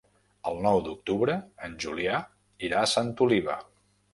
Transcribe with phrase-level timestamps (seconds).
[0.51, 1.35] El nou d'octubre
[1.67, 2.25] en Julià
[2.71, 3.63] irà a Santa Oliva.